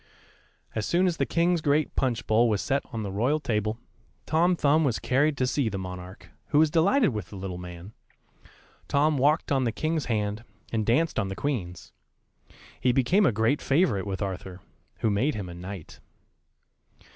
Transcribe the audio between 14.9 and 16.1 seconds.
who made him a knight.